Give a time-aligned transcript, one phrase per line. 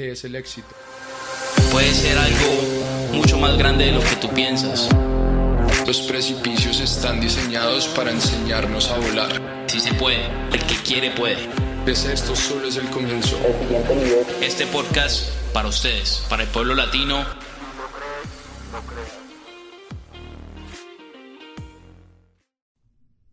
[0.00, 0.74] qué es el éxito.
[1.70, 4.88] Puede ser algo mucho más grande de lo que tú piensas.
[5.86, 9.66] Los precipicios están diseñados para enseñarnos a volar.
[9.66, 10.24] Si se puede,
[10.54, 11.46] el que quiere puede.
[11.84, 13.36] Pues esto solo es el comienzo.
[14.40, 17.22] Este podcast para ustedes, para el pueblo latino.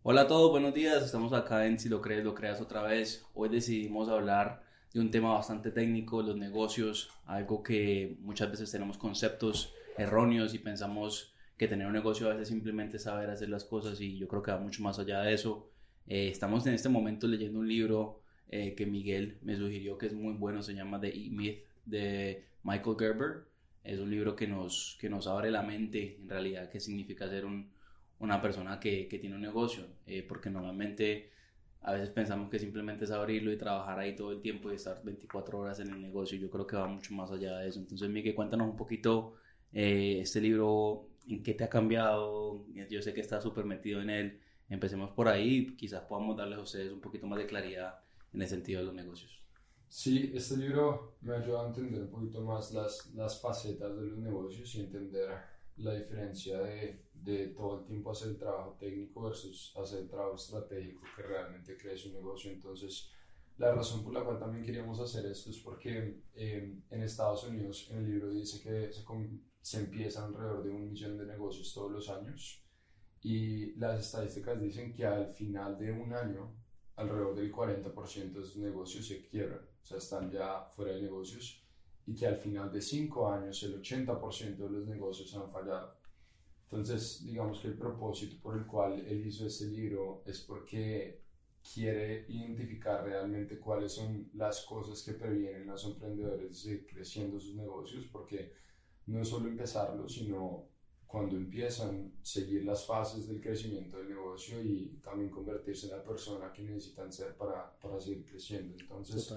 [0.02, 1.02] Hola a todos, buenos días.
[1.02, 3.24] Estamos acá en Si lo crees, lo creas otra vez.
[3.32, 8.98] Hoy decidimos hablar de un tema bastante técnico, los negocios, algo que muchas veces tenemos
[8.98, 14.00] conceptos erróneos y pensamos que tener un negocio a veces simplemente saber hacer las cosas
[14.00, 15.68] y yo creo que va mucho más allá de eso.
[16.06, 20.14] Eh, estamos en este momento leyendo un libro eh, que Miguel me sugirió que es
[20.14, 23.44] muy bueno, se llama The E-Myth de Michael Gerber.
[23.84, 27.44] Es un libro que nos, que nos abre la mente en realidad qué significa ser
[27.44, 27.70] un,
[28.20, 31.30] una persona que, que tiene un negocio, eh, porque normalmente
[31.82, 35.00] a veces pensamos que simplemente es abrirlo y trabajar ahí todo el tiempo y estar
[35.02, 36.38] 24 horas en el negocio.
[36.38, 37.78] Yo creo que va mucho más allá de eso.
[37.78, 39.34] Entonces, Miguel, cuéntanos un poquito
[39.72, 42.66] eh, este libro, en qué te ha cambiado.
[42.90, 44.40] Yo sé que estás súper metido en él.
[44.68, 48.00] Empecemos por ahí, quizás podamos darles a ustedes un poquito más de claridad
[48.32, 49.40] en el sentido de los negocios.
[49.88, 54.18] Sí, este libro me ayuda a entender un poquito más las, las facetas de los
[54.18, 55.30] negocios y entender
[55.78, 60.36] la diferencia de, de, todo el tiempo hacer el trabajo técnico versus hacer el trabajo
[60.36, 62.50] estratégico que realmente crece un negocio.
[62.50, 63.10] Entonces,
[63.58, 67.88] la razón por la cual también queríamos hacer esto es porque eh, en Estados Unidos,
[67.90, 69.04] en el libro dice que se,
[69.60, 72.64] se empiezan alrededor de un millón de negocios todos los años
[73.20, 76.54] y las estadísticas dicen que al final de un año
[76.94, 81.64] alrededor del 40% de esos negocios se quiebran, o sea, están ya fuera de negocios
[82.06, 85.97] y que al final de cinco años el 80% de los negocios han fallado.
[86.70, 91.22] Entonces, digamos que el propósito por el cual él hizo este libro es porque
[91.74, 97.54] quiere identificar realmente cuáles son las cosas que previenen a los emprendedores de creciendo sus
[97.54, 98.52] negocios, porque
[99.06, 100.68] no es solo empezarlo, sino
[101.06, 106.52] cuando empiezan seguir las fases del crecimiento del negocio y también convertirse en la persona
[106.52, 108.76] que necesitan ser para, para seguir creciendo.
[108.78, 109.34] Entonces,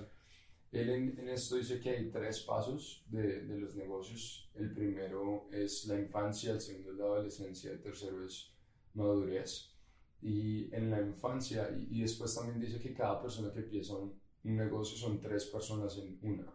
[0.71, 4.49] él en, esto dice que hay tres pasos de, de, los negocios.
[4.55, 8.53] El primero es la infancia, el segundo es la adolescencia, el tercero es
[8.93, 9.75] madurez.
[10.21, 14.17] Y en la infancia, y, y después también dice que cada persona que empieza un,
[14.43, 16.47] un, negocio son tres personas en una.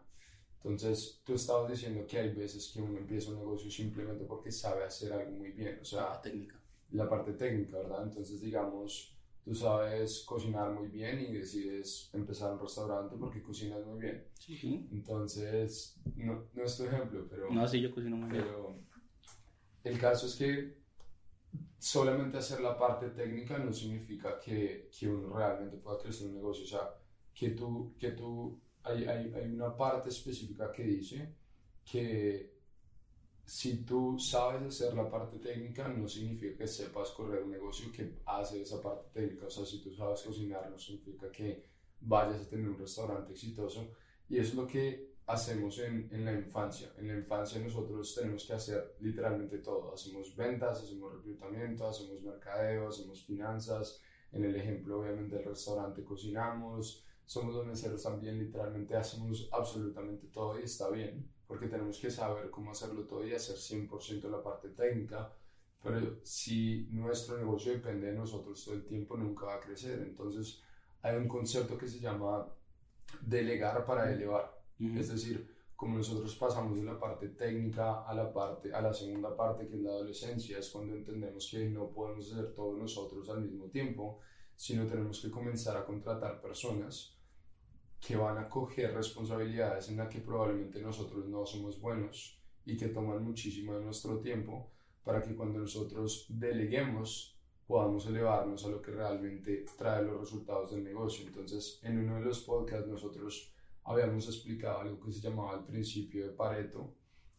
[0.64, 4.84] Entonces, tú estabas diciendo que hay veces que uno empieza un negocio simplemente porque sabe
[4.84, 6.58] hacer algo muy bien, o sea, la técnica.
[6.92, 8.04] La parte técnica, ¿verdad?
[8.04, 9.15] Entonces, digamos,
[9.46, 14.24] tú sabes cocinar muy bien y decides empezar un restaurante porque cocinas muy bien.
[14.40, 14.88] Sí.
[14.90, 17.48] Entonces, no, no, es tu ejemplo, pero...
[17.52, 18.86] No, sí, yo cocino muy pero bien.
[19.84, 20.78] El caso es que
[21.78, 26.64] solamente hacer la parte técnica no significa que, que uno realmente pueda crecer un negocio.
[26.64, 26.98] O sea,
[27.32, 31.36] que tú, que tú hay, hay, hay una parte específica que dice
[31.84, 32.55] que
[33.46, 38.18] si tú sabes hacer la parte técnica, no significa que sepas correr un negocio que
[38.26, 39.46] hace esa parte técnica.
[39.46, 41.64] O sea, si tú sabes cocinar, no significa que
[42.00, 43.92] vayas a tener un restaurante exitoso.
[44.28, 46.92] Y es lo que hacemos en, en la infancia.
[46.98, 49.94] En la infancia nosotros tenemos que hacer literalmente todo.
[49.94, 54.02] Hacemos ventas, hacemos reclutamiento, hacemos mercadeo, hacemos finanzas.
[54.32, 57.04] En el ejemplo, obviamente, del restaurante cocinamos.
[57.24, 62.50] Somos los meseros también, literalmente hacemos absolutamente todo y está bien porque tenemos que saber
[62.50, 65.32] cómo hacerlo todo y hacer 100% la parte técnica,
[65.82, 70.00] pero si nuestro negocio depende de nosotros todo el tiempo, nunca va a crecer.
[70.00, 70.62] Entonces,
[71.02, 72.48] hay un concepto que se llama
[73.20, 74.60] delegar para elevar.
[74.80, 74.98] Uh -huh.
[74.98, 79.36] Es decir, como nosotros pasamos de la parte técnica a la, parte, a la segunda
[79.36, 83.42] parte, que es la adolescencia, es cuando entendemos que no podemos hacer todo nosotros al
[83.42, 84.20] mismo tiempo,
[84.56, 87.15] sino tenemos que comenzar a contratar personas
[88.00, 92.88] que van a coger responsabilidades en las que probablemente nosotros no somos buenos y que
[92.88, 94.70] toman muchísimo de nuestro tiempo
[95.02, 97.36] para que cuando nosotros deleguemos
[97.66, 101.26] podamos elevarnos a lo que realmente trae los resultados del negocio.
[101.26, 103.52] Entonces, en uno de los podcasts nosotros
[103.84, 106.94] habíamos explicado algo que se llamaba el principio de Pareto,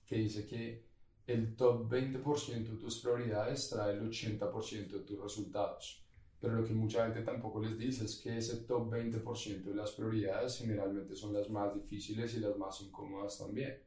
[0.06, 0.86] que dice que
[1.28, 6.06] el top 20% de tus prioridades trae el 80% de tus resultados
[6.39, 9.92] pero lo que mucha gente tampoco les dice es que ese top 20% de las
[9.92, 13.80] prioridades generalmente son las más difíciles y las más incómodas también.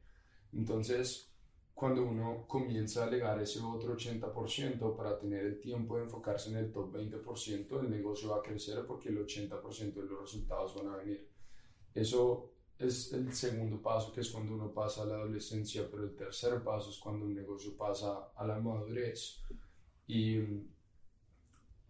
[0.53, 1.31] Entonces,
[1.73, 6.57] cuando uno comienza a alegar ese otro 80% para tener el tiempo de enfocarse en
[6.57, 10.93] el top 20%, el negocio va a crecer porque el 80% de los resultados van
[10.93, 11.27] a venir.
[11.93, 16.15] Eso es el segundo paso, que es cuando uno pasa a la adolescencia, pero el
[16.15, 19.41] tercer paso es cuando un negocio pasa a la madurez.
[20.07, 20.37] Y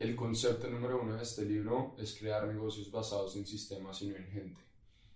[0.02, 4.16] el concepto número uno de este libro es crear negocios basados en sistemas y no
[4.16, 4.62] en gente.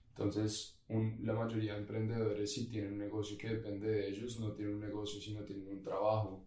[0.10, 4.52] Entonces, un, la mayoría de emprendedores si tienen un negocio que depende de ellos, no
[4.52, 6.46] tienen un negocio, sino tienen un trabajo.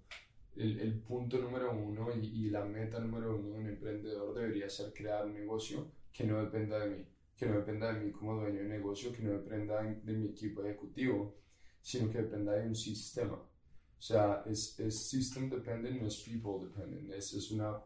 [0.54, 4.70] El, el punto número uno y, y, la meta número uno de un emprendedor debería
[4.70, 7.06] ser crear un negocio que no dependa de mí,
[7.36, 10.62] que no dependa de mí como dueño de negocio, que no dependa de mi equipo
[10.62, 11.34] ejecutivo,
[11.82, 13.34] sino que dependa de un sistema.
[13.34, 17.12] O sea, es, es system dependent, no es people dependent.
[17.12, 17.76] Es, es una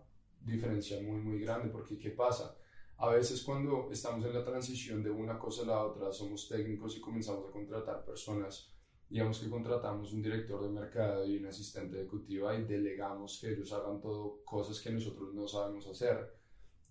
[0.45, 2.57] diferencia muy, muy grande porque ¿qué pasa?
[2.99, 6.97] A veces cuando estamos en la transición de una cosa a la otra, somos técnicos
[6.97, 8.73] y comenzamos a contratar personas.
[9.09, 13.73] Digamos que contratamos un director de mercado y un asistente ejecutiva y delegamos que ellos
[13.73, 16.35] hagan todo cosas que nosotros no sabemos hacer.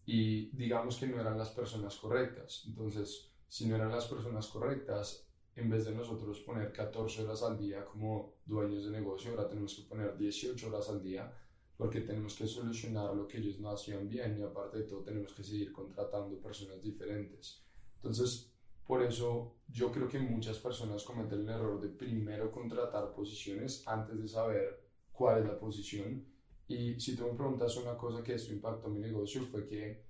[0.05, 2.63] Y digamos que no eran las personas correctas.
[2.67, 7.57] Entonces, si no eran las personas correctas, en vez de nosotros poner 14 horas al
[7.57, 11.33] día como dueños de negocio, ahora tenemos que poner 18 horas al día
[11.81, 15.33] porque tenemos que solucionar lo que ellos no hacían bien y aparte de todo tenemos
[15.33, 17.65] que seguir contratando personas diferentes.
[17.95, 18.53] Entonces,
[18.85, 24.21] por eso yo creo que muchas personas cometen el error de primero contratar posiciones antes
[24.21, 24.79] de saber
[25.11, 26.23] cuál es la posición.
[26.67, 30.05] Y si tú me preguntas una cosa que esto impactó mi negocio fue que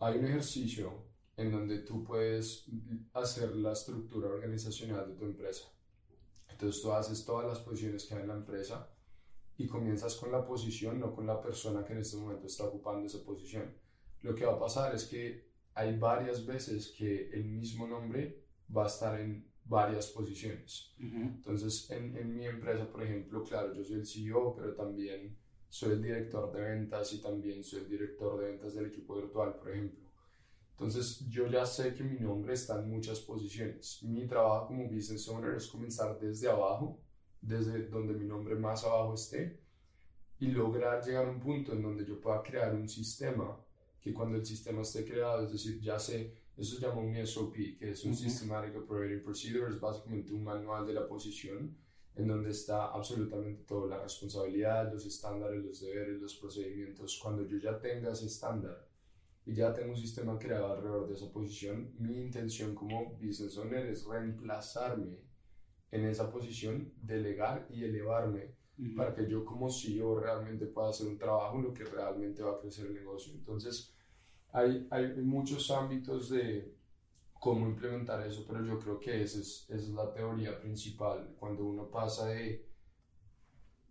[0.00, 0.92] hay un ejercicio
[1.38, 2.66] en donde tú puedes
[3.14, 5.72] hacer la estructura organizacional de tu empresa.
[6.50, 8.90] Entonces tú haces todas las posiciones que hay en la empresa
[9.58, 13.06] y comienzas con la posición, no con la persona que en este momento está ocupando
[13.06, 13.74] esa posición.
[14.22, 18.44] Lo que va a pasar es que hay varias veces que el mismo nombre
[18.74, 20.94] va a estar en varias posiciones.
[20.98, 25.36] Entonces, en, en, mi empresa, por ejemplo, claro, yo soy el CEO, pero también
[25.68, 29.56] soy el director de ventas y también soy el director de ventas del equipo virtual,
[29.56, 30.06] por ejemplo.
[30.72, 34.02] Entonces, yo ya sé que mi nombre está en muchas posiciones.
[34.02, 37.00] Mi trabajo como business owner es comenzar desde abajo
[37.46, 39.60] desde donde mi nombre más abajo esté
[40.38, 43.58] y lograr llegar a un punto en donde yo pueda crear un sistema
[44.00, 47.54] que cuando el sistema esté creado, es decir, ya sé, eso se llama un SOP,
[47.78, 51.76] que es un Systematic Operating Procedure, es básicamente un manual de la posición
[52.14, 57.18] en donde está absolutamente toda la responsabilidad, los estándares, los deberes, los procedimientos.
[57.22, 58.88] Cuando yo ya tenga ese estándar
[59.44, 63.86] y ya tengo un sistema creado alrededor de esa posición, mi intención como business owner
[63.86, 65.18] es reemplazarme
[65.90, 68.54] en esa posición, delegar y elevarme
[68.94, 72.52] para que yo como CEO realmente pueda hacer un trabajo en lo que realmente va
[72.52, 73.32] a crecer el negocio.
[73.32, 73.94] Entonces,
[74.52, 76.74] hay, hay muchos ámbitos de
[77.38, 81.34] cómo implementar eso, pero yo creo que esa es, esa es la teoría principal.
[81.38, 82.66] Cuando uno pasa de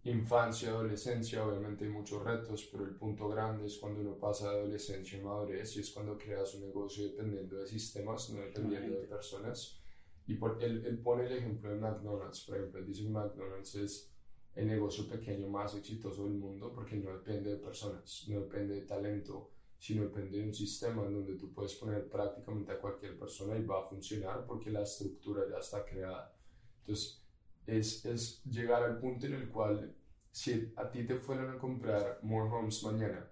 [0.03, 4.51] infancia a adolescencia, obviamente hay muchos retos, pero el punto grande es cuando uno pasa
[4.51, 8.99] de adolescencia a madurez y es cuando creas un negocio dependiendo de sistemas, no dependiendo
[8.99, 9.81] de personas.
[10.27, 13.75] Y por, él, él, pone el ejemplo de McDonald's, por ejemplo, él dice que McDonald's
[13.75, 14.11] es
[14.55, 18.81] el negocio pequeño más exitoso del mundo porque no depende de personas, no depende de
[18.81, 23.57] talento, sino depende de un sistema en donde tú puedes poner prácticamente a cualquier persona
[23.57, 26.33] y va a funcionar porque la estructura ya está creada.
[26.79, 27.21] Entonces,
[27.67, 29.93] es, es llegar al punto en el cual
[30.31, 33.29] si a ti te fueran a comprar More Homes mañana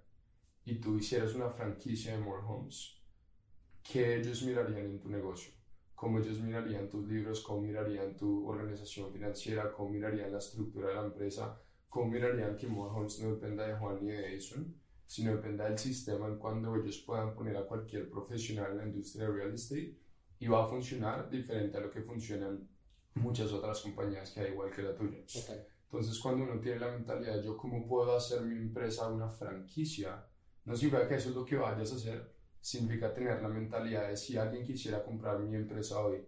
[0.66, 3.02] y tú hicieras una franquicia de More Homes,
[3.84, 5.54] ¿qué ellos mirarían en tu negocio?
[5.96, 10.96] Cómo ellos mirarían tus libros, cómo mirarían tu organización financiera, cómo mirarían la estructura de
[10.96, 11.60] la empresa,
[11.90, 14.76] cómo mirarían que More Homes no dependa de Juan ni de Edison,
[15.06, 19.26] sino dependa del sistema en cuando ellos puedan poner a cualquier profesional en la industria
[19.26, 19.96] de real estate
[20.40, 22.68] y va a funcionar diferente a lo que funcionan
[23.16, 25.20] muchas otras compañías que hay igual que la tuya.
[25.86, 30.26] Entonces, cuando uno tiene la mentalidad, yo cómo puedo hacer mi empresa una franquicia,
[30.66, 32.33] no significa que eso es lo que vayas a hacer,
[32.64, 36.26] significa tener la mentalidad de si alguien quisiera comprar mi empresa hoy,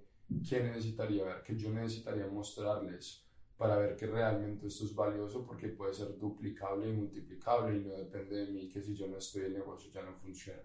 [0.48, 1.42] ¿qué necesitaría ver?
[1.44, 3.26] Que yo necesitaría mostrarles
[3.58, 7.96] para ver que realmente esto es valioso porque puede ser duplicable y multiplicable y no
[7.96, 10.62] depende de mí que si yo no estoy el negocio ya no funciona.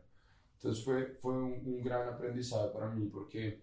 [0.55, 3.63] Entonces fue, fue un, un gran aprendizaje para mí porque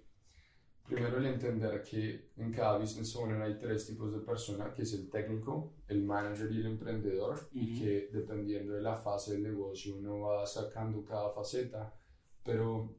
[0.88, 4.94] primero el entender que en cada business owner hay tres tipos de persona, que es
[4.94, 9.98] el técnico, el manager y el emprendedor, y que dependiendo de la fase del negocio
[9.98, 11.94] uno va sacando cada faceta,
[12.44, 12.96] pero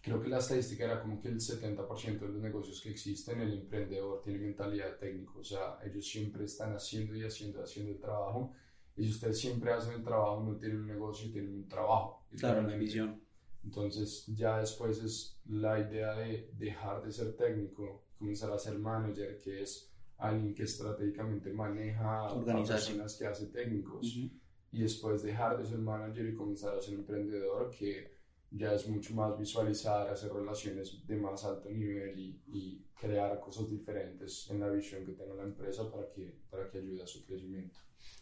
[0.00, 3.52] creo que la estadística era como que el 70% de los negocios que existen, el
[3.52, 7.98] emprendedor tiene mentalidad de técnico, o sea, ellos siempre están haciendo y haciendo, haciendo el
[7.98, 8.52] trabajo,
[8.96, 12.26] y si ustedes siempre hacen el trabajo, no tienen un negocio, tienen un trabajo.
[12.38, 13.23] Claro, una visión.
[13.64, 19.40] Entonces ya después es la idea de dejar de ser técnico, comenzar a ser manager,
[19.40, 24.06] que es alguien que estratégicamente maneja a personas que hace técnicos.
[24.06, 28.13] Y después dejar de ser manager y comenzar a ser emprendedor, que
[28.56, 33.68] ya es mucho más visualizar, hacer relaciones de más alto nivel y, y, crear cosas
[33.68, 37.26] diferentes en la visión que tenga la empresa para que, para que ayude a su
[37.26, 37.78] crecimiento.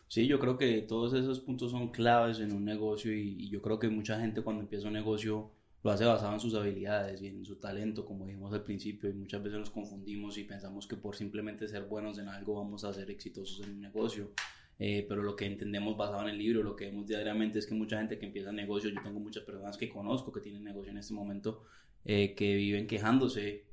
[0.09, 3.79] Sí, yo creo que todos esos puntos son claves en un negocio y, yo creo
[3.79, 7.45] que mucha gente cuando empieza un negocio lo hace basado en sus habilidades y en
[7.45, 11.17] su talento, como dijimos al principio, y muchas veces nos confundimos y pensamos que por
[11.17, 14.31] simplemente ser buenos en algo vamos a ser exitosos en un negocio.
[14.85, 17.75] Eh, pero lo que entendemos basado en el libro, lo que vemos diariamente es que
[17.75, 20.99] mucha gente que empieza negocios, yo tengo muchas personas que conozco que tienen negocio en
[20.99, 21.63] este momento,
[22.05, 23.65] eh, que viven quejándose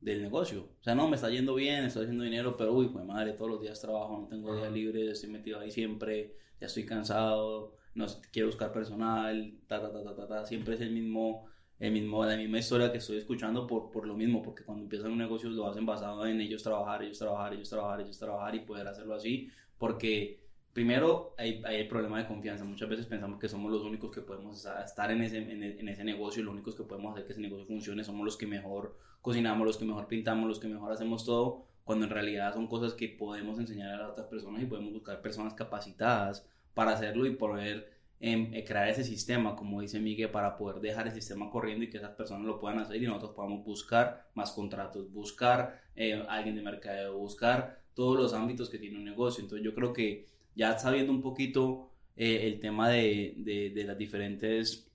[0.00, 0.70] del negocio.
[0.80, 3.50] O sea, no, me está yendo bien, estoy haciendo dinero, pero uy, pues madre, todos
[3.50, 8.06] los días trabajo, no tengo días libres, estoy metido ahí siempre, ya estoy cansado, no
[8.32, 11.44] quiero buscar personal, ta, ta, ta, ta, ta, siempre es el mismo,
[11.78, 15.12] el mismo, la misma historia que estoy escuchando por, por lo mismo, porque cuando empiezan
[15.12, 18.60] un negocio lo hacen basado en ellos trabajar, ellos trabajar, ellos trabajar, ellos trabajar y
[18.60, 20.43] poder hacerlo así, porque
[20.74, 22.64] primero hay, hay, el problema de confianza.
[22.64, 26.42] Muchas veces pensamos que somos los únicos que podemos estar en ese, en, ese negocio
[26.42, 28.04] y los únicos que podemos hacer que ese negocio funcione.
[28.04, 32.04] Somos los que mejor cocinamos, los que mejor pintamos, los que mejor hacemos todo, cuando
[32.06, 36.46] en realidad son cosas que podemos enseñar a otras personas y podemos buscar personas capacitadas
[36.74, 41.06] para hacerlo y poder em, eh, crear ese sistema, como dice Miguel, para poder dejar
[41.06, 44.50] el sistema corriendo y que esas personas lo puedan hacer y nosotros podamos buscar más
[44.50, 49.42] contratos, buscar eh, alguien de mercadeo, buscar todos los ámbitos que tiene un negocio.
[49.42, 53.34] Entonces yo creo que ya sabiendo un poquito eh, el tema de,
[53.74, 54.90] de, las diferentes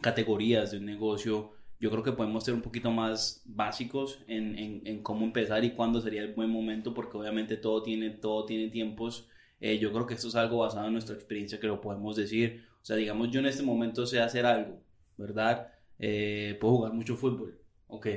[0.00, 5.02] categorías de un negocio, yo creo que podemos ser un poquito más básicos en, en,
[5.02, 9.28] cómo empezar y cuándo sería el buen momento, porque obviamente todo tiene, todo tiene tiempos.
[9.60, 12.64] Eh, yo creo que esto es algo basado en nuestra experiencia que lo podemos decir.
[12.82, 14.80] O sea, digamos, yo en este momento sé hacer algo,
[15.16, 15.72] ¿verdad?
[15.98, 17.60] Eh, puedo jugar mucho fútbol.
[17.88, 18.08] Ok.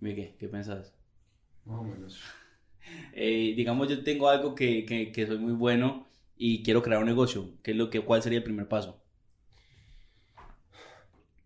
[0.00, 0.94] Miguel, ¿qué pensás?
[1.64, 2.22] Más o menos.
[3.12, 7.06] Eh, digamos, yo tengo algo que, que, que, soy muy bueno y quiero crear un
[7.08, 7.50] negocio.
[7.62, 9.00] ¿Qué es lo que, ¿Cuál sería el primer paso?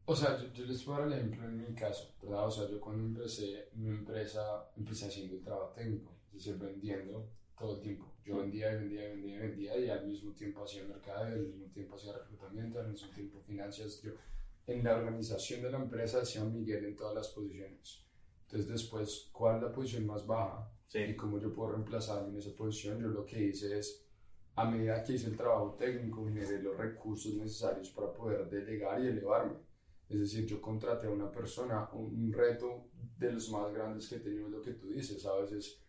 [0.04, 2.46] O sea, yo, les puedo dar el ejemplo en mi caso, ¿verdad?
[2.46, 7.30] O sea, yo cuando empecé mi empresa, empecé haciendo el trabajo técnico, es decir, vendiendo
[7.58, 8.12] todo el tiempo.
[8.24, 11.38] Yo vendía y vendía y vendía y vendía y al mismo tiempo hacía mercado, al
[11.38, 14.02] mismo tiempo hacía reclutamiento, al mismo tiempo finanzas.
[14.02, 14.12] Yo,
[14.66, 18.04] en la organización de la empresa hacía Miguel en todas las posiciones.
[18.44, 20.70] Entonces después, ¿cuál es la posición más baja?
[20.94, 24.04] Y cómo yo puedo reemplazarme en esa posición, yo lo que hice es,
[24.54, 29.08] a medida que hice el trabajo técnico, generé los recursos necesarios para poder delegar y
[29.08, 29.54] elevarme.
[30.08, 34.20] Es decir, yo contraté a una persona, un, reto de los más grandes que he
[34.20, 35.82] tenido, lo que tú dices, a veces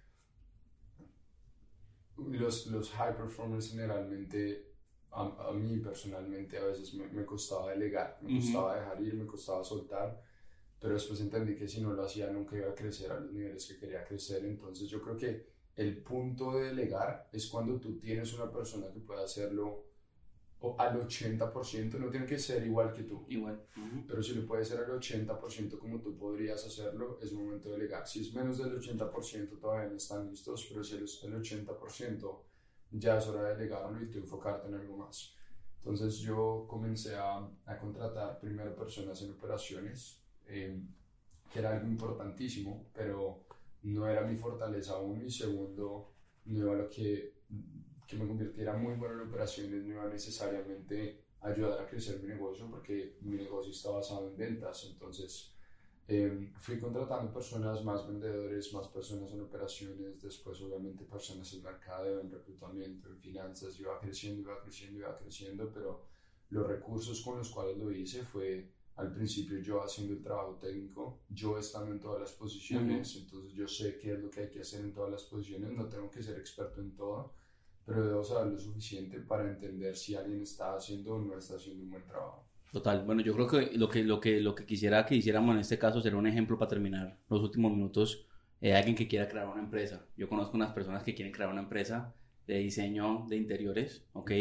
[2.16, 4.72] los, los high performers generalmente,
[5.12, 10.24] a, mí personalmente a veces me, costaba delegar, me costaba dejar ir, me costaba soltar
[10.84, 13.66] pero después entendí que si no lo hacía nunca iba a crecer a los niveles
[13.66, 14.44] que quería crecer.
[14.44, 15.48] Entonces yo creo que
[15.78, 19.86] el punto de delegar es cuando tú tienes una persona que pueda hacerlo
[20.78, 23.26] al 80%, no tiene que ser igual que tú.
[23.30, 23.66] Igual.
[24.06, 28.06] Pero si lo puede ser al 80% como tú podrías hacerlo, es momento de delegar.
[28.06, 32.40] Si es menos del 80%, todavía no están listos, pero si es el 80%,
[32.92, 35.34] ya es hora de delegarlo y tú enfocarte en algo más.
[35.78, 37.38] Entonces yo comencé a,
[37.68, 40.82] a contratar primero personas en operaciones eh,
[41.52, 43.46] que era algo importantísimo, pero
[43.84, 45.26] no era mi fortaleza aún.
[45.26, 46.14] Y segundo,
[46.46, 47.34] no iba a lo que,
[48.08, 52.28] que me convirtiera muy bueno en operaciones, no iba necesariamente a ayudar a crecer mi
[52.30, 55.54] negocio porque mi negocio está basado en ventas, entonces
[56.08, 62.20] eh, fui contratando personas, más vendedores, más personas en operaciones, después obviamente personas en mercado,
[62.20, 66.06] en reclutamiento, en finanzas, iba creciendo, iba creciendo, iba creciendo, pero
[66.50, 71.22] los recursos con los cuales lo hice fue al principio yo haciendo el trabajo técnico,
[71.30, 74.62] yo estando en todas las posiciones, entonces yo sé qué es lo que hay que
[74.62, 77.34] hacer en todas las posiciones, no tengo que ser experto en todo,
[77.86, 81.84] pero debo saber lo suficiente para entender si alguien está haciendo o no está haciendo
[81.84, 82.46] un buen trabajo.
[82.72, 85.62] Total, bueno, yo creo que lo que, lo que, lo que quisiera que hiciéramos en
[85.62, 88.26] este caso sería un ejemplo para terminar los últimos minutos,
[88.62, 90.06] eh, alguien que quiera crear una empresa.
[90.16, 92.16] Yo conozco unas personas que quieren crear una empresa
[92.48, 94.32] de diseño de interiores, ¿ok?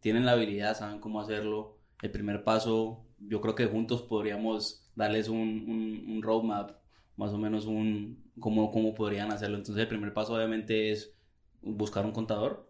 [0.00, 1.78] Tienen la habilidad, saben cómo hacerlo.
[2.02, 6.72] El primer paso yo creo que juntos podríamos darles un, un, roadmap,
[7.16, 9.56] más o menos un cómo, cómo podrían hacerlo.
[9.56, 11.14] Entonces el primer paso obviamente es
[11.62, 12.68] buscar un contador,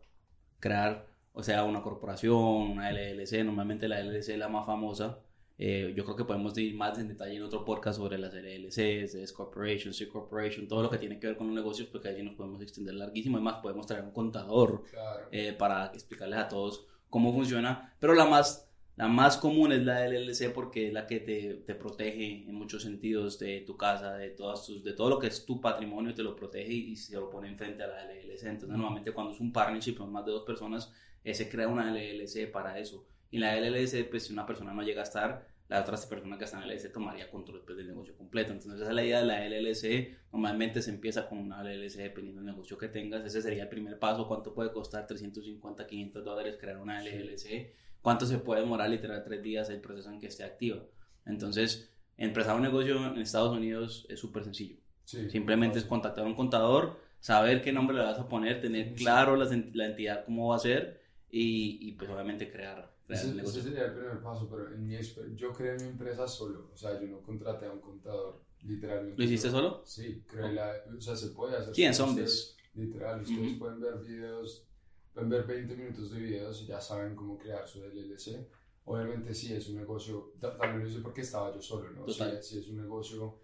[0.59, 5.21] crear, o sea, una corporación, una LLC, normalmente la LLC es la más famosa.
[5.62, 9.14] Eh, yo creo que podemos ir más en detalle en otro podcast sobre las LLCs,
[9.14, 12.23] S Corporation, C Corporation, todo lo que tiene que ver con los negocios, porque allí
[12.23, 13.37] nos podemos extender larguísimo.
[13.37, 14.85] Además, podemos traer un contador
[15.30, 17.95] eh, para explicarles a todos cómo funciona.
[18.00, 21.75] Pero la más la más común es la LLC porque es la que te, te,
[21.75, 25.47] protege en muchos sentidos de tu casa, de, todas tus, de todo lo que es
[25.47, 28.44] tu patrimonio, te lo protege y, se lo pone enfrente a la LLC.
[28.44, 30.92] Entonces, normalmente cuando es un partnership con más de dos personas,
[31.25, 33.06] eh, se crea una LLC para eso.
[33.30, 36.44] Y la LLC, pues si una persona no llega a estar, la otra persona que
[36.44, 38.52] está en la LLC tomaría control pues, del negocio completo.
[38.52, 40.18] Entonces, esa es la idea de la LLC.
[40.32, 43.25] Normalmente se empieza con una LLC dependiendo del negocio que tengas.
[43.25, 44.26] Ese sería el primer paso.
[44.28, 45.06] ¿Cuánto puede costar?
[45.06, 50.11] 350, 500 dólares crear una LLC cuánto se puede demorar literal tres días el proceso
[50.11, 50.83] en que esté activa.
[51.26, 54.76] Entonces, empezar un negocio en Estados Unidos es súper sencillo.
[55.04, 58.95] Sí, Simplemente es contactar a un contador, saber qué nombre le vas a poner, tener
[58.95, 63.21] claro la, en- la entidad cómo va a ser y, y, pues obviamente crear, crear
[63.23, 63.61] Ese, el negocio.
[63.61, 64.97] ese sería el primer paso, pero en mi,
[65.37, 69.19] yo creé mi empresa solo, o sea, yo no contraté a un contador, literalmente.
[69.19, 69.83] ¿Lo hiciste solo?
[69.85, 71.71] Sí, creé la, o sea, se puede hacer.
[71.71, 72.57] Ustedes- Zombies.
[72.75, 74.64] Literal, ustedes pueden ver videos,
[75.12, 78.46] pueden ver 20 minutos de videos y ya saben cómo crear su LLC.
[78.84, 82.08] Obviamente sí es un negocio, ta- también lo hice porque estaba yo solo, ¿no?
[82.08, 82.42] Sí, Total.
[82.42, 83.38] sí es un negocio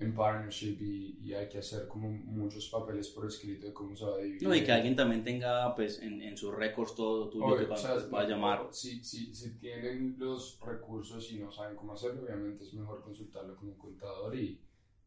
[0.00, 4.04] en partnership y, y hay que hacer como muchos papeles por escrito de cómo se
[4.04, 4.46] va a dividir.
[4.46, 7.74] No, y que alguien también tenga pues en, en sus récords todo tuyo Obvio, que
[7.74, 8.68] o sea, va, va a llamar.
[8.70, 13.56] Si, si, si tienen los recursos y no saben cómo hacerlo, obviamente es mejor consultarlo
[13.56, 14.60] con un contador y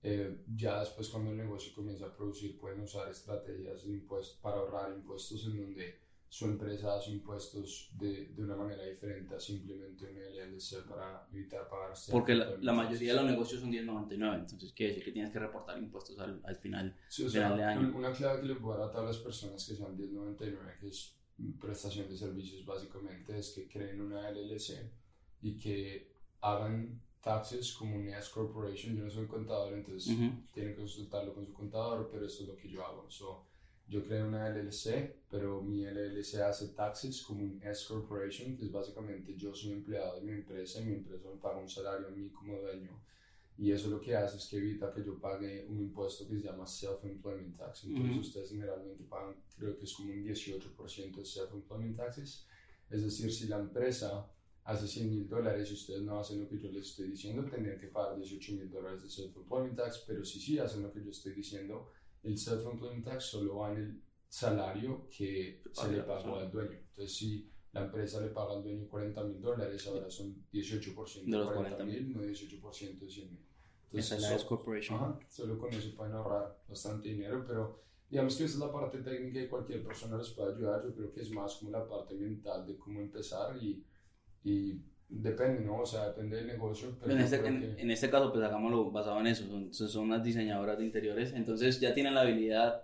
[0.04, 4.58] eh, ya después cuando el negocio comienza a producir pueden usar estrategias de impuestos para
[4.58, 10.06] ahorrar impuestos en donde su empresa hace impuestos de, de una manera diferente a simplemente
[10.06, 11.94] un LLC para evitar pagar.
[12.10, 15.40] Porque la, la mayoría de los negocios son 1099, entonces quiere decir que tienes que
[15.40, 16.96] reportar impuestos al, al final.
[17.10, 17.82] Sí, o sea, año.
[17.82, 20.88] un- una clave que le puedo dar a todas las personas que sean 1099, que
[20.88, 21.18] es
[21.60, 24.90] prestación de servicios básicamente, es que creen una LLC
[25.42, 28.96] y que hagan taxes como un S Corporation.
[28.96, 30.32] Yo no soy contador, entonces Ujú.
[30.54, 33.10] tienen que consultarlo con su contador, pero esto es lo que yo hago.
[33.10, 33.46] So,
[33.88, 38.72] yo creo una LLC, pero mi LLC hace taxes como un S Corporation, que es
[38.72, 42.12] básicamente yo soy empleado de mi empresa y mi empresa me paga un salario a
[42.12, 43.02] mí como dueño.
[43.58, 46.44] Y eso lo que hace es que evita que yo pague un impuesto que se
[46.44, 47.84] llama Self-Employment Tax.
[47.84, 52.48] Entonces ustedes generalmente pagan, creo que es como un 18% de Self-Employment Taxes.
[52.90, 54.26] Es decir, si la empresa
[54.64, 57.80] hace 100 mil dólares y ustedes no hacen lo que yo les estoy diciendo, tendrían
[57.80, 60.04] que pagar 18 mil dólares de Self-Employment Tax.
[60.08, 61.92] Pero si sí hacen lo que yo estoy diciendo,
[62.24, 66.78] el Self-Employment Tax solo va en el salario que se le pagó al dueño.
[66.90, 71.38] Entonces, si la empresa le paga al dueño 40 mil dólares, ahora son 18% De
[71.38, 71.86] los 40 40.000.
[71.86, 73.40] mil, no 18% de 100 mil.
[73.94, 74.98] Esa es la Corporation.
[74.98, 79.00] Ajá, solo con eso pueden ahorrar bastante dinero, pero digamos que esa es la parte
[79.00, 80.84] técnica y cualquier persona les puede ayudar.
[80.86, 83.84] Yo creo que es más como la parte mental de cómo empezar y,
[84.44, 85.80] y depende, ¿no?
[85.82, 86.98] O sea, depende del negocio.
[87.00, 89.46] Pero En este, en, que- en este caso, pues hagámoslo basado en eso.
[89.48, 92.84] Son, son unas diseñadoras de interiores, entonces ya tienen la habilidad,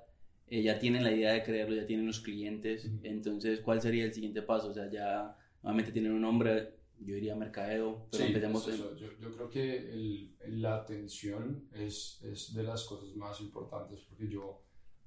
[0.50, 2.86] eh, ya tienen la idea de crearlo, ya tienen los clientes.
[2.86, 3.00] Ujú.
[3.04, 4.70] Entonces, ¿cuál sería el siguiente paso?
[4.70, 8.74] O sea, ya nuevamente tienen un nombre, yo diría mercadeo, pero Sí, empecemos es en-
[8.82, 8.96] eso.
[8.98, 14.28] Yo, yo creo que el, la atención es, es de las cosas más importantes porque
[14.28, 14.62] yo,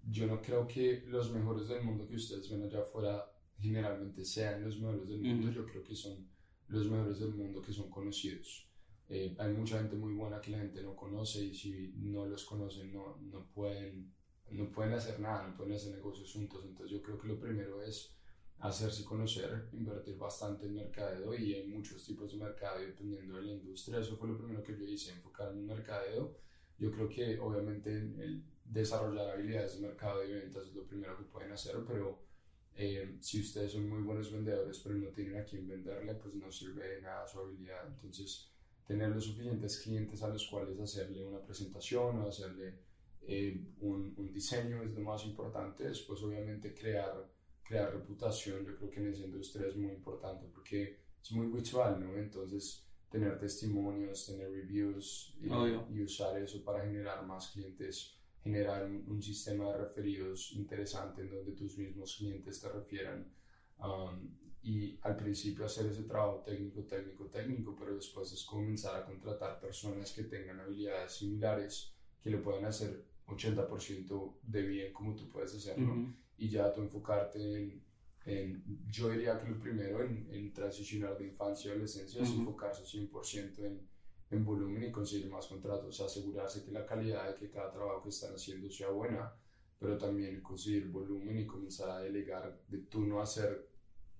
[0.08, 3.26] yo no creo que los mejores del mundo que ustedes ven allá afuera
[3.58, 5.48] generalmente sean los mejores del mundo.
[5.48, 5.56] Ujú.
[5.56, 6.26] Yo creo que son
[6.70, 8.68] los mejores del mundo que son conocidos.
[9.08, 12.44] Eh, hay mucha gente muy buena que la gente no conoce y si no los
[12.44, 14.14] conocen no, no, pueden,
[14.50, 16.64] no pueden hacer nada, no pueden hacer negocios juntos.
[16.64, 18.14] Entonces yo creo que lo primero es
[18.60, 23.52] hacerse conocer, invertir bastante en mercadeo y hay muchos tipos de mercadeo dependiendo de la
[23.52, 23.98] industria.
[23.98, 26.36] Eso fue lo primero que yo hice, enfocarme en mercadeo.
[26.78, 31.24] Yo creo que obviamente el desarrollar habilidades de mercado y ventas es lo primero que
[31.24, 32.29] pueden hacer, pero
[32.76, 36.50] eh, si ustedes son muy buenos vendedores pero no tienen a quién venderle, pues no
[36.50, 37.86] sirve de nada su habilidad.
[37.86, 38.50] Entonces,
[38.86, 42.74] tener los suficientes clientes a los cuales hacerle una presentación o hacerle
[43.22, 45.84] eh, un, un diseño es lo más importante.
[45.84, 47.28] Después, obviamente, crear
[47.70, 52.00] crear reputación, yo creo que en esa industria es muy importante porque es muy visual,
[52.00, 52.16] ¿no?
[52.18, 55.46] Entonces, tener testimonios, tener reviews y,
[55.94, 61.52] y usar eso para generar más clientes, generar un, sistema de referidos interesante en donde
[61.52, 63.30] tus mismos clientes te refieran.
[63.78, 69.04] Um, y al principio hacer ese trabajo técnico, técnico, técnico, pero después es comenzar a
[69.06, 75.28] contratar personas que tengan habilidades similares, que lo puedan hacer 80% de bien como tú
[75.28, 76.12] puedes hacerlo Ujú.
[76.36, 77.82] y ya tú enfocarte en,
[78.26, 82.40] en- yo diría que lo primero en, en transicionar de infancia a adolescencia es Ujú.
[82.40, 83.88] enfocarse 100% en,
[84.30, 88.10] en volumen y conseguir más contratos, asegurarse que la calidad de que cada trabajo que
[88.10, 89.32] están haciendo sea buena,
[89.78, 93.68] pero también conseguir volumen y comenzar a delegar, de tú no hacer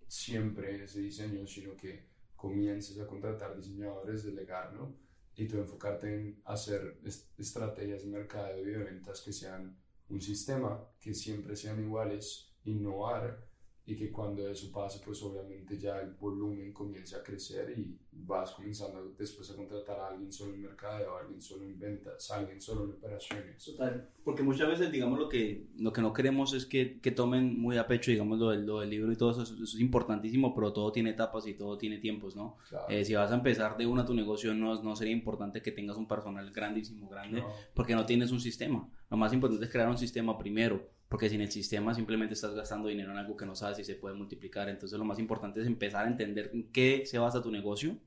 [0.08, 2.04] siempre ese diseño, sino que
[2.36, 4.94] comiences a contratar diseñadores, delegarlo
[5.36, 9.76] y tú enfocarte en hacer est- estrategias de mercado y de ventas que sean
[10.08, 13.46] un sistema, que siempre sean iguales, innovar
[13.86, 18.52] y que cuando eso pase, pues obviamente ya el volumen comience a crecer y vas
[18.52, 22.36] comenzando después a contratar a alguien solo en mercadeo, a alguien solo en ventas, a
[22.36, 23.64] alguien solo en operaciones.
[23.64, 27.58] Total, porque muchas veces, digamos, lo que, lo que no queremos es que, que tomen
[27.58, 30.54] muy a pecho, digamos, lo del, lo del libro y todo eso, eso es importantísimo,
[30.54, 32.58] pero todo tiene etapas y todo tiene tiempos, ¿no?
[32.68, 32.86] Claro.
[32.90, 35.96] Eh, si vas a empezar de una tu negocio, no, no sería importante que tengas
[35.96, 37.48] un personal grandísimo, grande, No.
[37.74, 38.88] porque no tienes un sistema.
[39.10, 42.88] Lo más importante es crear un sistema primero, porque sin el sistema simplemente estás gastando
[42.88, 44.68] dinero en algo que no sabes si se puede multiplicar.
[44.68, 47.98] Entonces lo más importante es empezar a entender en qué se basa tu negocio,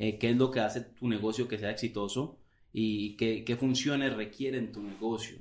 [0.00, 2.36] eh, qué es lo que hace tu negocio que sea exitoso
[2.72, 5.38] y qué, qué funciones requieren tu negocio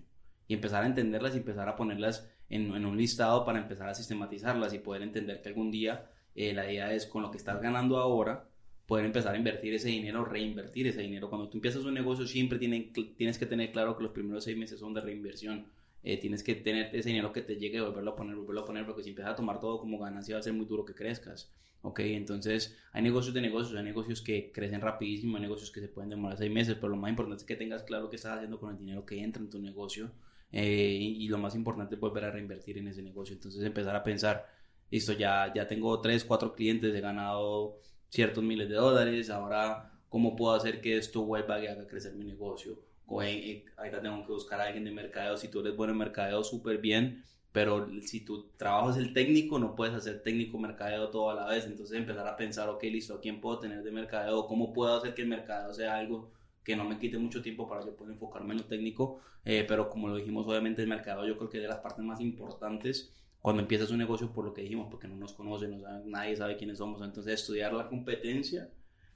[0.47, 3.95] y empezar a entenderlas y empezar a ponerlas en, en, un listado para empezar a
[3.95, 7.59] sistematizarlas y poder entender que algún día eh, la idea es con lo que estás
[7.59, 8.47] ganando ahora,
[8.85, 11.29] poder empezar a invertir ese dinero, reinvertir ese dinero.
[11.29, 14.55] Cuando tú empiezas un negocio siempre tiene, tienes que tener claro que los primeros seis
[14.55, 15.65] meses son de reinversión.
[16.03, 18.65] Eh, tienes que tener ese dinero que te llegue y volverlo a poner, volverlo a
[18.65, 20.93] poner, porque si empiezas a tomar todo como ganancia va a ser muy duro que
[20.93, 21.51] crezcas.
[21.81, 21.99] ¿ok?
[22.01, 26.09] Entonces, hay negocios de negocios, hay negocios que crecen rapidísimo, hay negocios que se pueden
[26.09, 28.71] demorar seis meses, pero lo más importante es que tengas claro qué estás haciendo con
[28.71, 30.11] el dinero que entra en tu negocio
[30.51, 33.35] eh, y, lo más importante es volver a reinvertir en ese negocio.
[33.35, 34.47] Entonces, empezar a pensar,
[34.91, 37.79] listo, ya, ya tengo tres, cuatro clientes, he ganado
[38.09, 42.25] ciertos miles de dólares, ahora, ¿cómo puedo hacer que esto vuelva y haga crecer mi
[42.25, 42.79] negocio?
[43.07, 45.99] O eh, ahorita tengo que buscar a alguien de mercadeo, si tú eres bueno en
[45.99, 51.09] mercadeo, súper bien, pero si tu trabajo es el técnico, no puedes hacer técnico mercadeo
[51.09, 53.91] todo a la vez, entonces empezar a pensar, ok, listo, ¿a quién puedo tener de
[53.91, 54.45] mercadeo?
[54.45, 56.31] ¿Cómo puedo hacer que el mercadeo sea algo
[56.63, 59.21] que no me quite mucho tiempo para yo poder enfocarme en lo técnico?
[59.45, 62.03] Eh, pero como lo dijimos, obviamente el mercadeo yo creo que es de las partes
[62.03, 65.99] más importantes cuando empiezas un negocio por lo que dijimos, porque no nos conocen, no
[66.05, 68.69] nadie sabe quiénes somos, entonces estudiar la competencia,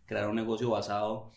[0.06, 1.32] crear un negocio basado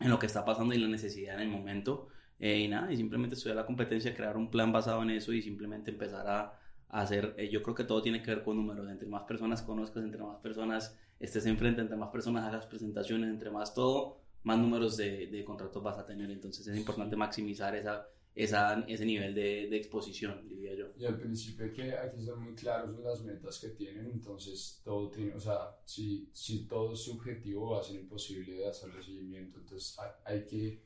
[0.00, 2.96] en lo que está pasando y la necesidad en el momento eh, y nada, y
[2.96, 7.34] simplemente estudiar la competencia, crear un plan basado en eso y simplemente empezar a, hacer,
[7.36, 10.22] eh, yo creo que todo tiene que ver con números, entre más personas conozcas, entre
[10.22, 15.26] más personas estés enfrente, entre más personas hagas presentaciones, entre más todo, más números de,
[15.26, 19.76] de contratos vas a tener, entonces es importante maximizar esa, esa, ese nivel de, de,
[19.78, 20.88] exposición, diría yo.
[20.98, 24.10] Y al principio hay que, hay que ser muy claros en las metas que tienen,
[24.10, 28.66] entonces todo tiene, o sea, si, si todo es subjetivo va a ser imposible de
[28.66, 30.82] hacerle seguimiento, entonces hay, hay que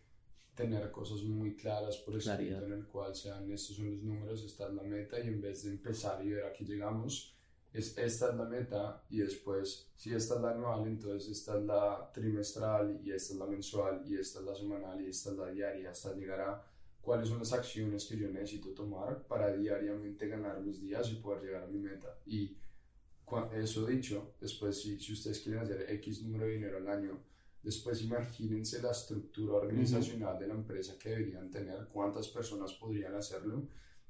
[0.55, 4.69] tener cosas muy claras por escrito en el cual sean estos son los números, esta
[4.69, 7.35] es la meta y en vez de empezar y ver aquí llegamos,
[7.73, 11.65] es esta es la meta y después si esta es la anual, entonces esta es
[11.65, 15.37] la trimestral y esta es la mensual y esta es la semanal y esta es
[15.37, 20.29] la diaria hasta llegar a cuáles son las acciones que yo necesito tomar para diariamente
[20.29, 22.19] ganar mis días y poder llegar a mi meta.
[22.27, 22.57] Y
[23.55, 27.21] eso dicho, después si, si ustedes quieren hacer X número de dinero al año,
[27.63, 33.69] Después imagínense la estructura organizacional de la empresa que deberían tener, cuántas personas podrían hacerlo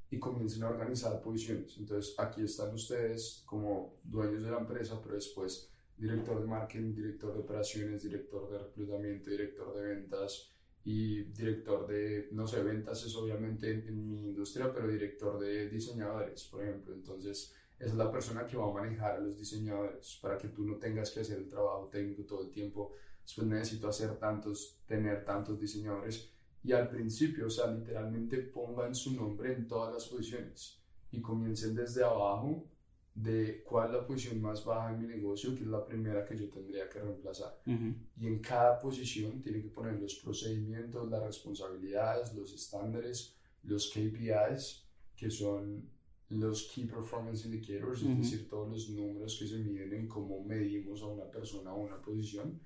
[0.09, 1.77] y comiencen a organizar posiciones.
[1.77, 7.35] Entonces aquí están ustedes como dueños de la empresa, pero después director de marketing, director
[7.35, 10.53] de operaciones, director de reclutamiento, director de ventas
[10.85, 16.45] y director de, no sé, ventas es obviamente en, mi industria, pero director de diseñadores,
[16.45, 16.95] por ejemplo.
[16.95, 20.77] Entonces es la persona que va a manejar a los diseñadores para que tú no
[20.77, 22.93] tengas que hacer el trabajo técnico todo el tiempo
[23.31, 26.33] después necesito hacer tantos, tener tantos diseñadores.
[26.63, 31.75] Y al principio, o sea, literalmente pongan su nombre en todas las posiciones y comiencen
[31.75, 32.67] desde abajo
[33.23, 36.37] de cuál es la posición más baja en mi negocio, que es la primera que
[36.37, 37.61] yo tendría que reemplazar.
[37.67, 44.85] Y en cada posición tienen que poner los procedimientos, las responsabilidades, los estándares, los KPIs,
[45.17, 45.89] que son
[46.31, 51.03] los Key Performance Indicators, es decir, todos los números que se miden en cómo medimos
[51.03, 52.59] a una persona o una posición.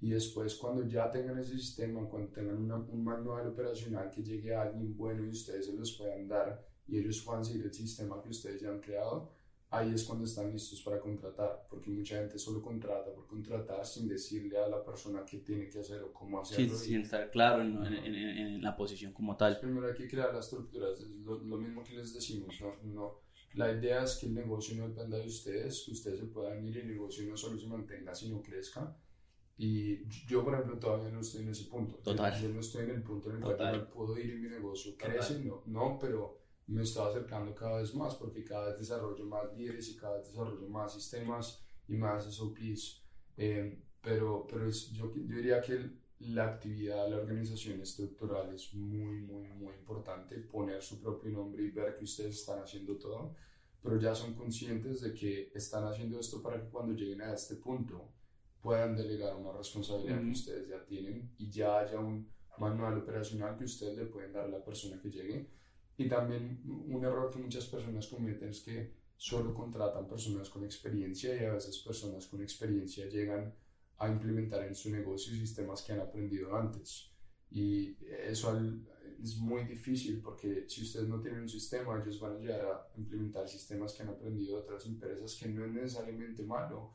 [0.00, 4.62] Y después cuando ya tengan ese sistema, cuando tengan un manual operacional que llegue a
[4.62, 8.28] alguien bueno y ustedes se los puedan dar y ellos puedan seguir el sistema que
[8.28, 9.32] ustedes ya han creado,
[9.70, 14.08] ahí es cuando están listos para contratar, porque mucha gente solo contrata por contratar sin
[14.08, 16.76] decirle a la persona qué tiene que hacer o cómo hacerlo.
[16.76, 19.60] Sí, sin estar claro en, en, en, la posición como tal.
[19.60, 23.20] primero hay que crear las estructuras, lo, lo, mismo que les decimos, no, no,
[23.54, 26.76] la idea es que el negocio no dependa de ustedes, que ustedes se puedan ir
[26.76, 28.96] y el negocio no solo se mantenga, sino crezca
[29.58, 31.96] y yo, por ejemplo, todavía no estoy en ese punto.
[31.96, 32.40] Total.
[32.40, 34.94] Yo, no estoy en el punto en el cual puedo ir en mi negocio.
[34.96, 39.52] Crece, no, no, pero me estoy acercando cada vez más porque cada vez desarrollo más
[39.56, 43.02] líderes y cada vez desarrollo más sistemas y más SOPs.
[43.36, 49.20] Eh, pero pero es, yo, yo diría que la actividad, la organización estructural es muy,
[49.22, 50.36] muy, muy importante.
[50.38, 53.34] Poner su propio nombre y ver que ustedes están haciendo todo,
[53.82, 57.56] pero ya son conscientes de que están haciendo esto para que cuando lleguen a este
[57.56, 58.12] punto
[58.60, 62.28] puedan delegar una responsabilidad que ustedes ya tienen y ya haya un
[62.58, 65.48] manual operacional que ustedes le pueden dar a la persona que llegue.
[65.98, 71.34] Y también un error que muchas personas cometen es que solo contratan personas con experiencia
[71.34, 73.52] y a veces personas con experiencia llegan
[73.98, 77.10] a implementar en su negocio sistemas que han aprendido antes.
[77.50, 77.96] Y
[78.28, 78.56] eso
[79.20, 82.88] es muy difícil porque si ustedes no tienen un sistema, ellos van a llegar a
[82.96, 86.92] implementar sistemas que han aprendido de otras empresas, que no es necesariamente malo,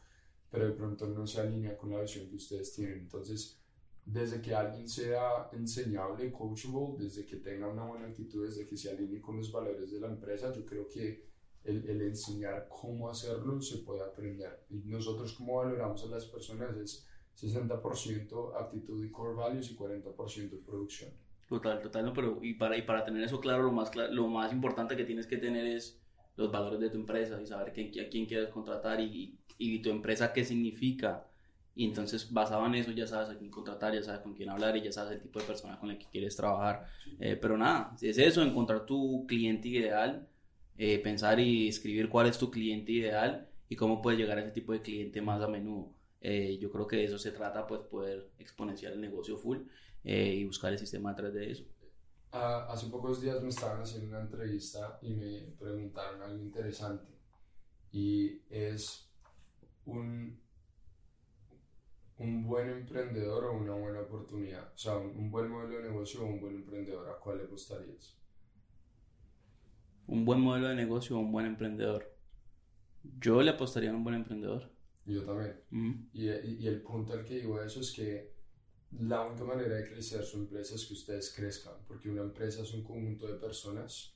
[0.50, 3.00] pero de pronto no se alinea con la visión que ustedes tienen.
[3.00, 3.60] Entonces,
[4.06, 8.90] desde que alguien sea enseñable, coachable, desde que tenga una buena actitud, desde que se
[8.92, 11.26] alinee con los valores de la empresa, yo creo que
[11.64, 14.66] el, el enseñar cómo hacerlo se puede aprender.
[14.70, 20.60] Y nosotros cómo valoramos a las personas es 60% actitud y core values y 40%
[20.66, 21.12] producción.
[21.48, 24.52] Total, total, no, pero y para, y para tener eso claro, lo más, lo más
[24.52, 26.02] importante que tienes que tener es
[26.36, 29.90] los valores de tu empresa y saber quién- a quién quieres contratar y, y tu
[29.92, 31.28] empresa qué significa.
[31.76, 34.78] Y entonces, basado en eso, ya sabes a quién contratar, ya sabes con quién hablar
[34.78, 36.86] y ya sabes el tipo de persona con la que quieres trabajar.
[37.20, 40.28] Eh, pero nada, es eso, encontrar tu cliente ideal,
[40.78, 44.52] eh, pensar y escribir cuál es tu cliente ideal y cómo puedes llegar a ese
[44.52, 45.94] tipo de cliente más a menudo.
[46.22, 49.58] Eh, yo creo que de eso se trata, pues poder exponenciar el negocio full
[50.04, 51.66] eh, y buscar el sistema detrás de eso.
[52.32, 57.14] Ah, hace pocos días me estaban haciendo una entrevista y me preguntaron algo interesante
[57.92, 59.08] y es
[59.86, 60.42] un,
[62.18, 66.22] un buen emprendedor o una buena oportunidad, o sea, un, un buen modelo de negocio
[66.24, 68.18] o un buen emprendedor, ¿a cuál le gustarías?
[70.08, 72.10] Un buen modelo de negocio o un buen emprendedor.
[73.20, 74.70] Yo le apostaría a un buen emprendedor.
[75.06, 75.60] Yo también.
[75.72, 76.10] Ujú.
[76.14, 78.32] Y, y- y el punto al que digo eso es que
[78.92, 82.74] la única manera de crecer su empresa es que ustedes crezcan, porque una empresa es
[82.74, 84.16] un conjunto de personas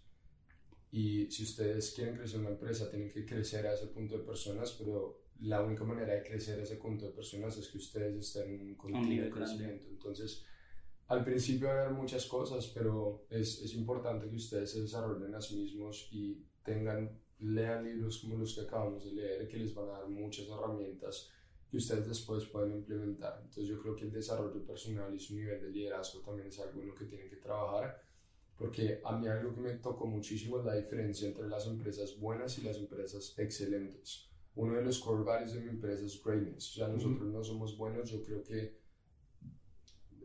[0.92, 4.74] y si ustedes quieren crecer una empresa tienen que crecer a ese punto de personas,
[4.74, 8.76] pero la única manera de crecer ese punto de personas es que ustedes estén en
[8.80, 9.32] un nivel grande.
[9.32, 9.90] crecimiento.
[9.90, 10.46] Entonces,
[11.08, 15.34] al principio va a haber muchas cosas, pero es, es importante que ustedes se desarrollen
[15.36, 19.74] a sí mismos y tengan, lean libros como los que acabamos de leer, que les
[19.74, 21.32] van a dar muchas herramientas
[21.70, 23.40] que ustedes después pueden implementar.
[23.42, 26.82] Entonces yo creo que el desarrollo personal y su nivel de liderazgo también es algo
[26.82, 28.02] en lo que tienen que trabajar,
[28.58, 32.58] porque a mí algo que me tocó muchísimo es la diferencia entre las empresas buenas
[32.58, 34.30] y las empresas excelentes.
[34.58, 37.78] Uno de los core values de mi empresa es greatness, o sea, nosotros no somos
[37.78, 38.80] buenos, yo creo que,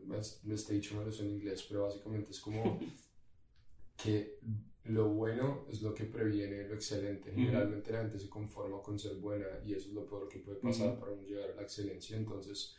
[0.05, 2.79] me estoy dicho me lo sé en inglés, pero básicamente es como
[4.03, 4.39] que
[4.85, 7.31] lo bueno es lo que previene lo excelente.
[7.31, 10.57] Generalmente la gente se conforma con ser buena y eso es lo peor que puede
[10.57, 10.99] pasar Ujú.
[10.99, 12.17] para uno llegar a la excelencia.
[12.17, 12.75] Entonces,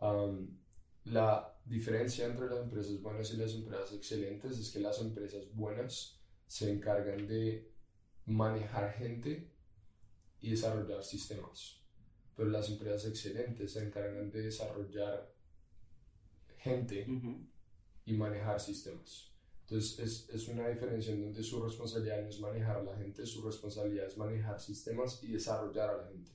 [0.00, 0.58] am,
[1.04, 6.20] la diferencia entre las empresas buenas y las empresas excelentes es que las empresas buenas
[6.48, 7.70] se encargan de
[8.24, 9.52] manejar gente
[10.46, 11.82] y desarrollar sistemas,
[12.36, 15.34] pero las empresas excelentes se encargan de desarrollar
[16.58, 17.04] gente
[18.04, 19.32] y manejar sistemas.
[19.62, 23.26] Entonces es, es una diferencia en donde su responsabilidad no es manejar a la gente,
[23.26, 26.30] su responsabilidad es manejar sistemas y desarrollar a la gente.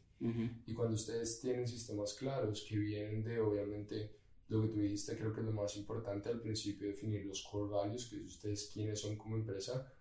[0.68, 4.12] Y cuando ustedes tienen sistemas claros que vienen de, obviamente,
[4.50, 7.72] lo que tú dijiste, creo que es lo más importante al principio, definir los core
[7.72, 9.92] values, que es ustedes quiénes son como empresa,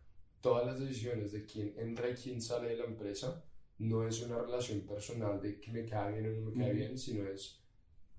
[0.40, 3.42] todas las decisiones de quién entra y quién sale de la empresa,
[3.80, 6.98] no es una relación personal de que me cae bien o no me cae bien,
[6.98, 7.60] sino es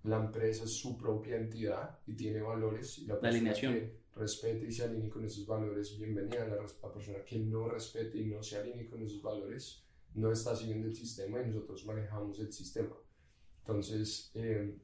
[0.03, 3.73] la empresa es su propia entidad y tiene valores y la, La persona alineación.
[3.73, 6.47] que respete y se alinee con esos valores, bienvenida.
[6.47, 9.83] La persona que no respete y no se alinee con esos valores
[10.15, 12.95] no está siguiendo el sistema y nosotros manejamos el sistema.
[13.59, 14.75] Entonces, eh,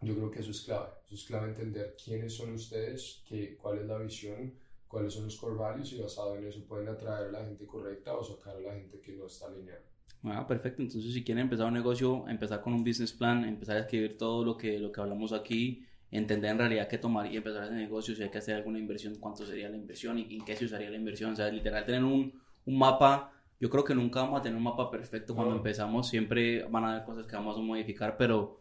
[0.00, 0.88] yo creo que eso es clave.
[1.06, 4.54] Eso es clave entender quiénes son ustedes, qué, cuál es la visión,
[4.88, 8.16] cuáles son los core values y basado en eso pueden atraer a la gente correcta
[8.16, 9.84] o sacar a la gente que no está alineada.
[10.24, 10.82] Ah, perfecto.
[10.82, 14.44] Entonces, si quieren empezar un negocio, empezar con un business plan, empezar a escribir todo
[14.44, 18.14] lo que, lo que hablamos aquí, entender en realidad qué tomar y empezar ese negocio,
[18.14, 20.90] si hay que hacer alguna inversión, cuánto sería la inversión y en qué se usaría
[20.90, 21.32] la inversión.
[21.32, 23.32] O sea, literal, tener un, un mapa.
[23.60, 26.08] Yo creo que nunca vamos a tener un mapa perfecto cuando empezamos.
[26.08, 28.60] Siempre van a haber cosas que vamos a modificar, pero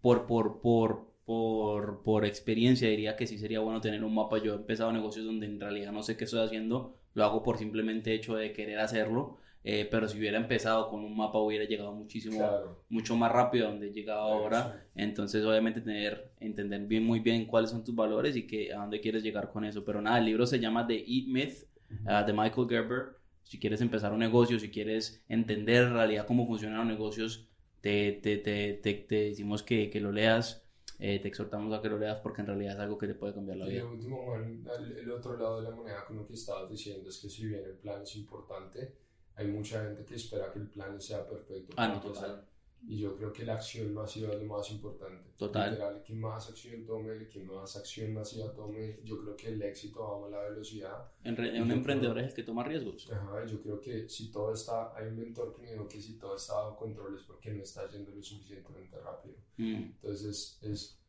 [0.00, 4.38] por, por, por, por, por experiencia diría que sí sería bueno tener un mapa.
[4.38, 7.58] Yo he empezado negocios donde en realidad no sé qué estoy haciendo, lo hago por
[7.58, 11.92] simplemente hecho de querer hacerlo, eh, pero si hubiera empezado con un mapa hubiera llegado
[11.92, 12.84] muchísimo, Claro.
[12.90, 14.60] mucho más rápido a donde he llegado ahora.
[14.60, 14.90] Eso.
[14.94, 19.00] Entonces, obviamente, tener, entender bien, muy bien cuáles son tus valores y que, a dónde
[19.00, 19.84] quieres llegar con eso.
[19.84, 21.64] Pero nada, el libro se llama The Eat Myth,
[22.06, 23.16] ah, de Michael Gerber.
[23.42, 27.48] Si quieres empezar un negocio, si quieres entender en realidad cómo funcionan los negocios,
[27.80, 30.62] te, te, te, te, te decimos que, que lo leas.
[30.98, 33.34] eh, te exhortamos a que lo leas porque en realidad es algo que te puede
[33.34, 33.82] cambiar la Y vida.
[33.82, 37.08] lo último, Juan, el, el otro lado de la moneda con lo que estabas diciendo
[37.10, 38.94] es que si bien el plan es importante,
[39.36, 41.74] hay mucha gente que espera que el plan sea perfecto.
[41.76, 42.46] Ah, no, total.
[42.86, 45.30] Y yo creo que la acción masiva es lo más importante.
[45.38, 45.70] Total.
[45.70, 50.00] Literal, que más acción tome, que más acción masiva tome, yo creo que el éxito
[50.20, 51.10] va a la velocidad.
[51.22, 53.10] En re- Y un emprendedor creo- es el que toma riesgos.
[53.10, 56.18] Ajá, yo creo que si todo está, hay un mentor que me dijo que si
[56.18, 59.34] todo está bajo control es porque no está yendo lo suficientemente rápido.
[59.56, 61.00] Mm, Entonces es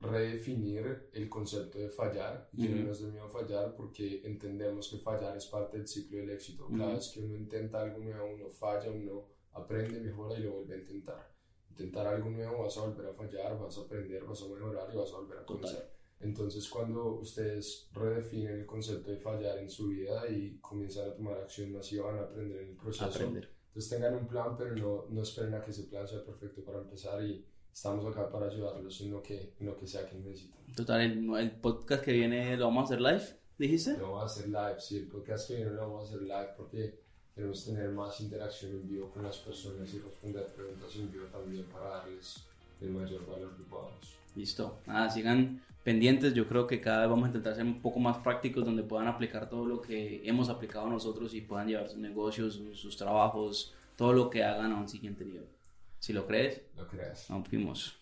[0.00, 2.78] redefinir el concepto de fallar y que Ujú.
[2.82, 6.66] no nos dé miedo fallar porque entendemos que fallar es parte del ciclo del éxito.
[6.68, 6.94] Cada Ujú.
[6.96, 10.78] vez que uno intenta algo nuevo, uno falla, uno aprende, mejora y lo vuelve a
[10.78, 11.34] intentar.
[11.70, 14.96] Intentar algo nuevo, vas a volver a fallar, vas a aprender, vas a mejorar y
[14.96, 15.62] vas a volver a Total.
[15.62, 15.90] comenzar.
[16.20, 21.38] Entonces cuando ustedes redefinen el concepto de fallar en su vida y comienzan a tomar
[21.40, 23.06] acción masiva, van a aprender en el proceso.
[23.06, 23.50] aprender.
[23.68, 26.78] Entonces tengan un plan, pero no, no esperen a que ese plan sea perfecto para
[26.78, 30.74] empezar y estamos acá para ayudarlos en lo que, en lo que sea que necesiten.
[30.74, 33.24] Total, el, el podcast que viene lo vamos a hacer live,
[33.58, 33.98] dijiste.
[33.98, 36.48] Lo vamos a hacer live, sí, el podcast que viene lo vamos a hacer live
[36.56, 37.00] porque
[37.34, 41.64] queremos tener más interacción en vivo con las personas y responder preguntas en vivo también
[41.64, 42.44] para darles
[42.80, 44.14] el mayor valor que podamos.
[44.36, 44.78] Listo.
[44.86, 46.32] Nada, sigan pendientes.
[46.32, 49.08] Yo creo que cada vez vamos a intentar ser un poco más prácticos donde puedan
[49.08, 53.74] aplicar todo lo que hemos aplicado nosotros y puedan llevar sus negocios, sus, sus trabajos,
[53.96, 55.46] todo lo que hagan a un siguiente nivel.
[56.04, 57.30] Si lo crees, Lo creas.
[57.30, 57.96] nos fuimos.